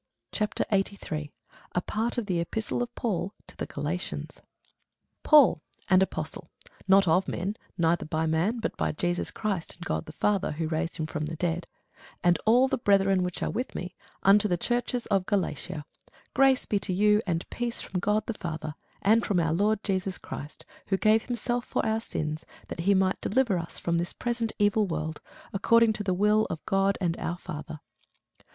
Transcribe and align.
CHAPTER 0.31 0.65
83 0.71 1.29
A 1.75 1.81
PART 1.83 2.17
OF 2.17 2.25
THE 2.25 2.39
EPISTLE 2.39 2.81
OF 2.81 2.95
PAUL 2.95 3.35
TO 3.45 3.55
THE 3.55 3.67
GALATIANS 3.67 4.31
[Sidenote: 4.33 4.41
Galatians 4.41 4.41
1] 5.21 5.29
PAUL, 5.29 5.61
an 5.91 6.01
apostle, 6.01 6.49
(not 6.87 7.07
of 7.07 7.27
men, 7.27 7.55
neither 7.77 8.05
by 8.07 8.25
man, 8.25 8.57
but 8.57 8.75
by 8.77 8.93
Jesus 8.93 9.29
Christ, 9.29 9.75
and 9.75 9.85
God 9.85 10.07
the 10.07 10.11
Father, 10.11 10.53
who 10.53 10.67
raised 10.67 10.97
him 10.97 11.05
from 11.05 11.27
the 11.27 11.35
dead;) 11.35 11.67
and 12.23 12.39
all 12.47 12.67
the 12.67 12.79
brethren 12.79 13.21
which 13.21 13.43
are 13.43 13.51
with 13.51 13.75
me, 13.75 13.93
unto 14.23 14.47
the 14.47 14.57
churches 14.57 15.05
of 15.05 15.27
Galatia: 15.27 15.85
grace 16.33 16.65
be 16.65 16.79
to 16.79 16.91
you 16.93 17.21
and 17.27 17.47
peace 17.51 17.79
from 17.79 17.99
God 17.99 18.25
the 18.25 18.33
Father, 18.33 18.73
and 19.03 19.23
from 19.23 19.39
our 19.39 19.53
Lord 19.53 19.83
Jesus 19.83 20.17
Christ, 20.17 20.65
who 20.87 20.97
gave 20.97 21.25
himself 21.25 21.63
for 21.63 21.85
our 21.85 22.01
sins, 22.01 22.43
that 22.69 22.79
he 22.79 22.95
might 22.95 23.21
deliver 23.21 23.59
us 23.59 23.77
from 23.77 23.99
this 23.99 24.13
present 24.13 24.51
evil 24.57 24.87
world, 24.87 25.21
according 25.53 25.93
to 25.93 26.03
the 26.03 26.15
will 26.15 26.47
of 26.49 26.65
God 26.65 26.97
and 26.99 27.15
our 27.19 27.37
Father. 27.37 27.81